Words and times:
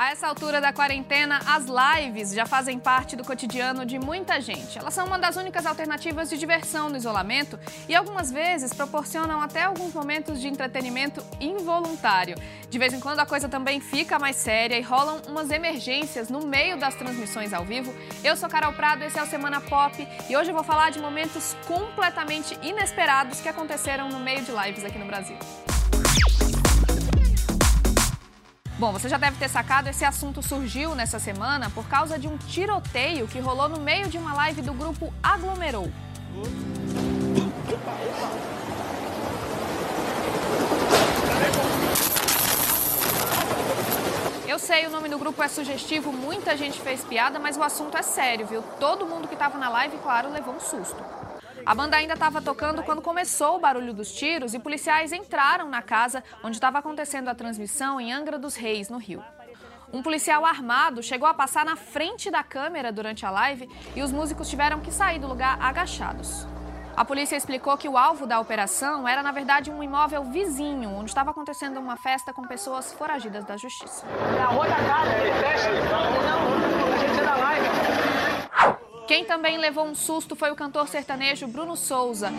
A 0.00 0.12
essa 0.12 0.26
altura 0.26 0.62
da 0.62 0.72
quarentena, 0.72 1.42
as 1.46 1.66
lives 1.66 2.32
já 2.32 2.46
fazem 2.46 2.78
parte 2.78 3.14
do 3.14 3.22
cotidiano 3.22 3.84
de 3.84 3.98
muita 3.98 4.40
gente. 4.40 4.78
Elas 4.78 4.94
são 4.94 5.06
uma 5.06 5.18
das 5.18 5.36
únicas 5.36 5.66
alternativas 5.66 6.30
de 6.30 6.38
diversão 6.38 6.88
no 6.88 6.96
isolamento 6.96 7.60
e 7.86 7.94
algumas 7.94 8.32
vezes 8.32 8.72
proporcionam 8.72 9.42
até 9.42 9.64
alguns 9.64 9.92
momentos 9.92 10.40
de 10.40 10.48
entretenimento 10.48 11.22
involuntário. 11.38 12.34
De 12.70 12.78
vez 12.78 12.94
em 12.94 12.98
quando 12.98 13.20
a 13.20 13.26
coisa 13.26 13.46
também 13.46 13.78
fica 13.78 14.18
mais 14.18 14.36
séria 14.36 14.78
e 14.78 14.80
rolam 14.80 15.20
umas 15.28 15.50
emergências 15.50 16.30
no 16.30 16.46
meio 16.46 16.78
das 16.78 16.94
transmissões 16.94 17.52
ao 17.52 17.62
vivo. 17.62 17.94
Eu 18.24 18.38
sou 18.38 18.48
Carol 18.48 18.72
Prado, 18.72 19.04
esse 19.04 19.18
é 19.18 19.22
o 19.22 19.26
Semana 19.26 19.60
Pop 19.60 20.08
e 20.30 20.34
hoje 20.34 20.48
eu 20.48 20.54
vou 20.54 20.64
falar 20.64 20.88
de 20.88 20.98
momentos 20.98 21.54
completamente 21.66 22.58
inesperados 22.62 23.42
que 23.42 23.50
aconteceram 23.50 24.08
no 24.08 24.18
meio 24.18 24.40
de 24.40 24.50
lives 24.50 24.82
aqui 24.82 24.98
no 24.98 25.04
Brasil. 25.04 25.36
Bom, 28.80 28.92
você 28.92 29.10
já 29.10 29.18
deve 29.18 29.36
ter 29.36 29.50
sacado, 29.50 29.90
esse 29.90 30.06
assunto 30.06 30.42
surgiu 30.42 30.94
nessa 30.94 31.18
semana 31.18 31.68
por 31.68 31.86
causa 31.86 32.18
de 32.18 32.26
um 32.26 32.38
tiroteio 32.38 33.28
que 33.28 33.38
rolou 33.38 33.68
no 33.68 33.78
meio 33.78 34.08
de 34.08 34.16
uma 34.16 34.32
live 34.32 34.62
do 34.62 34.72
grupo 34.72 35.12
Aglomerou. 35.22 35.92
Eu 44.48 44.58
sei, 44.58 44.86
o 44.86 44.90
nome 44.90 45.10
do 45.10 45.18
grupo 45.18 45.42
é 45.42 45.48
sugestivo, 45.48 46.10
muita 46.10 46.56
gente 46.56 46.80
fez 46.80 47.04
piada, 47.04 47.38
mas 47.38 47.58
o 47.58 47.62
assunto 47.62 47.98
é 47.98 48.02
sério, 48.02 48.46
viu? 48.46 48.62
Todo 48.80 49.04
mundo 49.04 49.28
que 49.28 49.34
estava 49.34 49.58
na 49.58 49.68
live, 49.68 49.98
claro, 49.98 50.32
levou 50.32 50.54
um 50.54 50.60
susto. 50.60 51.04
A 51.66 51.74
banda 51.74 51.96
ainda 51.96 52.14
estava 52.14 52.40
tocando 52.40 52.82
quando 52.82 53.02
começou 53.02 53.56
o 53.56 53.60
barulho 53.60 53.92
dos 53.92 54.12
tiros 54.12 54.54
e 54.54 54.58
policiais 54.58 55.12
entraram 55.12 55.68
na 55.68 55.82
casa 55.82 56.24
onde 56.42 56.56
estava 56.56 56.78
acontecendo 56.78 57.28
a 57.28 57.34
transmissão 57.34 58.00
em 58.00 58.12
Angra 58.12 58.38
dos 58.38 58.56
Reis, 58.56 58.88
no 58.88 58.98
Rio. 58.98 59.22
Um 59.92 60.02
policial 60.02 60.44
armado 60.46 61.02
chegou 61.02 61.28
a 61.28 61.34
passar 61.34 61.64
na 61.64 61.76
frente 61.76 62.30
da 62.30 62.42
câmera 62.42 62.92
durante 62.92 63.26
a 63.26 63.30
live 63.30 63.68
e 63.94 64.02
os 64.02 64.12
músicos 64.12 64.48
tiveram 64.48 64.80
que 64.80 64.92
sair 64.92 65.18
do 65.18 65.26
lugar 65.26 65.58
agachados. 65.60 66.46
A 66.96 67.04
polícia 67.04 67.36
explicou 67.36 67.76
que 67.78 67.88
o 67.88 67.96
alvo 67.96 68.26
da 68.26 68.38
operação 68.38 69.06
era, 69.06 69.22
na 69.22 69.32
verdade, 69.32 69.70
um 69.70 69.82
imóvel 69.82 70.24
vizinho, 70.24 70.90
onde 70.90 71.10
estava 71.10 71.30
acontecendo 71.30 71.78
uma 71.78 71.96
festa 71.96 72.32
com 72.32 72.42
pessoas 72.46 72.92
foragidas 72.92 73.44
da 73.44 73.56
justiça. 73.56 74.06
É 74.36 74.42
a 74.42 74.50
outra 74.50 74.76
casa, 74.76 75.10
ele. 75.18 75.30
Não, 75.88 75.98
a 75.98 77.20
é 77.20 77.24
da 77.24 77.36
live. 77.36 78.29
Quem 79.10 79.24
também 79.24 79.58
levou 79.58 79.84
um 79.86 79.92
susto 79.92 80.36
foi 80.36 80.52
o 80.52 80.54
cantor 80.54 80.86
sertanejo 80.86 81.48
Bruno 81.48 81.76
Souza. 81.76 82.30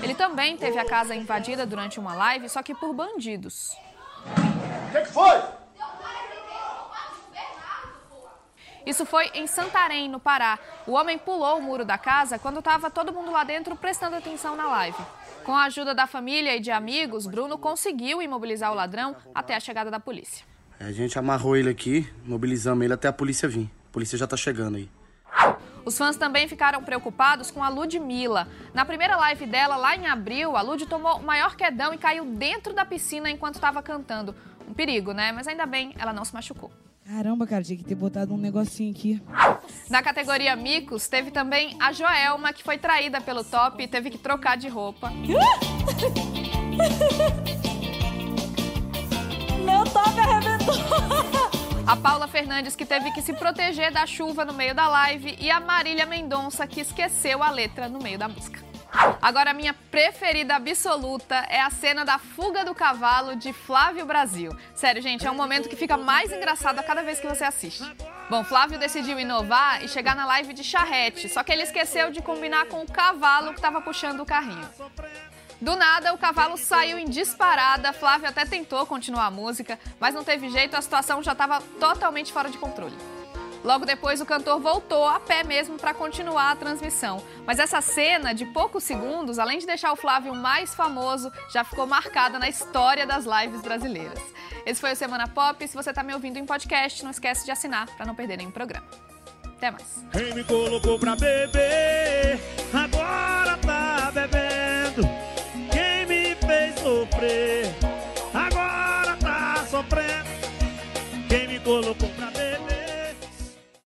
Ele 0.00 0.14
também 0.14 0.56
teve 0.56 0.78
a 0.78 0.84
casa 0.84 1.12
invadida 1.12 1.66
durante 1.66 1.98
uma 1.98 2.14
live, 2.14 2.48
só 2.48 2.62
que 2.62 2.72
por 2.72 2.94
bandidos. 2.94 3.72
O 4.28 4.92
que, 4.92 5.00
que 5.00 5.12
foi? 5.12 5.42
Isso 8.86 9.04
foi 9.04 9.28
em 9.34 9.48
Santarém, 9.48 10.08
no 10.08 10.20
Pará. 10.20 10.56
O 10.86 10.92
homem 10.92 11.18
pulou 11.18 11.58
o 11.58 11.62
muro 11.62 11.84
da 11.84 11.98
casa 11.98 12.38
quando 12.38 12.60
estava 12.60 12.92
todo 12.92 13.12
mundo 13.12 13.32
lá 13.32 13.42
dentro 13.42 13.74
prestando 13.74 14.14
atenção 14.14 14.54
na 14.54 14.68
live. 14.68 15.02
Com 15.42 15.52
a 15.52 15.64
ajuda 15.64 15.92
da 15.92 16.06
família 16.06 16.54
e 16.54 16.60
de 16.60 16.70
amigos, 16.70 17.26
Bruno 17.26 17.58
conseguiu 17.58 18.22
imobilizar 18.22 18.70
o 18.70 18.76
ladrão 18.76 19.16
até 19.34 19.56
a 19.56 19.58
chegada 19.58 19.90
da 19.90 19.98
polícia. 19.98 20.46
A 20.78 20.92
gente 20.92 21.18
amarrou 21.18 21.56
ele 21.56 21.68
aqui, 21.68 22.08
mobilizamos 22.24 22.84
ele 22.84 22.94
até 22.94 23.08
a 23.08 23.12
polícia 23.12 23.48
vir. 23.48 23.79
A 23.90 23.92
polícia 23.92 24.16
já 24.16 24.24
tá 24.24 24.36
chegando 24.36 24.76
aí. 24.76 24.88
Os 25.84 25.98
fãs 25.98 26.16
também 26.16 26.46
ficaram 26.46 26.80
preocupados 26.84 27.50
com 27.50 27.60
a 27.64 27.68
Ludmilla. 27.68 28.46
Na 28.72 28.84
primeira 28.84 29.16
live 29.16 29.46
dela, 29.46 29.74
lá 29.74 29.96
em 29.96 30.06
abril, 30.06 30.56
a 30.56 30.62
Lud 30.62 30.86
tomou 30.86 31.16
o 31.16 31.22
maior 31.24 31.56
quedão 31.56 31.92
e 31.92 31.98
caiu 31.98 32.24
dentro 32.24 32.72
da 32.72 32.84
piscina 32.84 33.28
enquanto 33.28 33.56
estava 33.56 33.82
cantando. 33.82 34.32
Um 34.68 34.72
perigo, 34.72 35.10
né? 35.12 35.32
Mas 35.32 35.48
ainda 35.48 35.66
bem, 35.66 35.92
ela 35.98 36.12
não 36.12 36.24
se 36.24 36.32
machucou. 36.32 36.70
Caramba, 37.04 37.44
cara, 37.48 37.64
tinha 37.64 37.76
que 37.76 37.82
ter 37.82 37.96
botado 37.96 38.32
um 38.32 38.36
negocinho 38.36 38.92
aqui. 38.92 39.20
Na 39.88 40.00
categoria 40.00 40.54
Micos, 40.54 41.08
teve 41.08 41.32
também 41.32 41.76
a 41.80 41.90
Joelma, 41.90 42.52
que 42.52 42.62
foi 42.62 42.78
traída 42.78 43.20
pelo 43.20 43.42
top 43.42 43.82
e 43.82 43.88
teve 43.88 44.10
que 44.10 44.18
trocar 44.18 44.56
de 44.56 44.68
roupa. 44.68 45.10
Meu 49.64 49.82
top 49.84 50.20
arrebentou! 50.20 51.19
A 51.90 51.96
Paula 51.96 52.28
Fernandes, 52.28 52.76
que 52.76 52.86
teve 52.86 53.10
que 53.10 53.20
se 53.20 53.32
proteger 53.32 53.90
da 53.90 54.06
chuva 54.06 54.44
no 54.44 54.52
meio 54.52 54.72
da 54.72 54.86
live, 54.86 55.36
e 55.40 55.50
a 55.50 55.58
Marília 55.58 56.06
Mendonça, 56.06 56.64
que 56.64 56.80
esqueceu 56.80 57.42
a 57.42 57.50
letra 57.50 57.88
no 57.88 57.98
meio 57.98 58.16
da 58.16 58.28
música. 58.28 58.60
Agora, 59.20 59.52
minha 59.52 59.74
preferida 59.74 60.54
absoluta 60.54 61.34
é 61.48 61.60
a 61.60 61.68
cena 61.68 62.04
da 62.04 62.16
fuga 62.16 62.64
do 62.64 62.76
cavalo 62.76 63.34
de 63.34 63.52
Flávio 63.52 64.06
Brasil. 64.06 64.56
Sério, 64.72 65.02
gente, 65.02 65.26
é 65.26 65.30
um 65.32 65.34
momento 65.34 65.68
que 65.68 65.74
fica 65.74 65.96
mais 65.96 66.30
engraçado 66.30 66.78
a 66.78 66.82
cada 66.84 67.02
vez 67.02 67.18
que 67.18 67.26
você 67.26 67.42
assiste. 67.42 67.82
Bom, 68.30 68.44
Flávio 68.44 68.78
decidiu 68.78 69.18
inovar 69.18 69.82
e 69.82 69.88
chegar 69.88 70.14
na 70.14 70.24
live 70.26 70.52
de 70.52 70.62
charrete, 70.62 71.28
só 71.28 71.42
que 71.42 71.50
ele 71.50 71.62
esqueceu 71.62 72.12
de 72.12 72.22
combinar 72.22 72.66
com 72.66 72.82
o 72.82 72.86
cavalo 72.86 73.50
que 73.50 73.58
estava 73.58 73.80
puxando 73.80 74.20
o 74.20 74.26
carrinho. 74.26 74.68
Do 75.60 75.76
nada, 75.76 76.14
o 76.14 76.18
cavalo 76.18 76.56
saiu 76.56 76.98
em 76.98 77.04
disparada. 77.04 77.92
Flávio 77.92 78.28
até 78.28 78.44
tentou 78.46 78.86
continuar 78.86 79.26
a 79.26 79.30
música, 79.30 79.78
mas 79.98 80.14
não 80.14 80.24
teve 80.24 80.48
jeito, 80.48 80.74
a 80.74 80.80
situação 80.80 81.22
já 81.22 81.32
estava 81.32 81.60
totalmente 81.78 82.32
fora 82.32 82.48
de 82.48 82.56
controle. 82.56 82.96
Logo 83.62 83.84
depois, 83.84 84.22
o 84.22 84.26
cantor 84.26 84.58
voltou 84.58 85.06
a 85.06 85.20
pé 85.20 85.44
mesmo 85.44 85.78
para 85.78 85.92
continuar 85.92 86.52
a 86.52 86.56
transmissão. 86.56 87.22
Mas 87.44 87.58
essa 87.58 87.82
cena 87.82 88.32
de 88.32 88.46
poucos 88.46 88.84
segundos, 88.84 89.38
além 89.38 89.58
de 89.58 89.66
deixar 89.66 89.92
o 89.92 89.96
Flávio 89.96 90.34
mais 90.34 90.74
famoso, 90.74 91.30
já 91.52 91.62
ficou 91.62 91.86
marcada 91.86 92.38
na 92.38 92.48
história 92.48 93.06
das 93.06 93.26
lives 93.26 93.60
brasileiras. 93.60 94.18
Esse 94.64 94.80
foi 94.80 94.92
o 94.92 94.96
Semana 94.96 95.28
Pop. 95.28 95.66
Se 95.68 95.74
você 95.74 95.90
está 95.90 96.02
me 96.02 96.14
ouvindo 96.14 96.38
em 96.38 96.46
podcast, 96.46 97.04
não 97.04 97.10
esquece 97.10 97.44
de 97.44 97.50
assinar 97.50 97.86
para 97.96 98.06
não 98.06 98.14
perder 98.14 98.38
nenhum 98.38 98.50
programa. 98.50 98.86
Até 99.44 99.70
mais. 99.70 100.06